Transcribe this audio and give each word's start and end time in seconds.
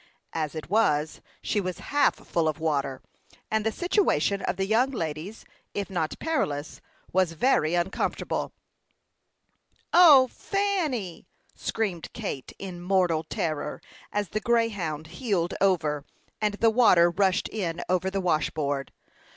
As 0.33 0.55
it 0.55 0.67
was, 0.67 1.21
she 1.43 1.61
was 1.61 1.77
half 1.93 2.15
full 2.15 2.47
of 2.47 2.59
water, 2.59 3.03
and 3.51 3.63
the 3.63 3.71
situation 3.71 4.41
of 4.41 4.55
the 4.57 4.65
young 4.65 4.89
ladies, 4.89 5.45
if 5.75 5.91
not 5.91 6.17
perilous, 6.17 6.81
was 7.13 7.33
very 7.33 7.75
uncomfortable. 7.75 8.51
"O, 9.93 10.27
Fanny!" 10.27 11.27
screamed 11.53 12.11
Kate, 12.13 12.51
in 12.57 12.81
mortal 12.81 13.23
terror, 13.25 13.79
as 14.11 14.29
the 14.29 14.39
Greyhound 14.39 15.05
heeled 15.05 15.53
over, 15.61 16.03
and 16.41 16.55
the 16.55 16.71
water 16.71 17.11
rushed 17.11 17.47
in 17.49 17.81
over 17.87 18.09
the 18.09 18.21
washboard. 18.21 18.91